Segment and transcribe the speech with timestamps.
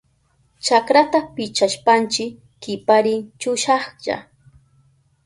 [0.67, 2.25] Chakrata pichashpanchi
[2.61, 4.17] kiparin chushahlla.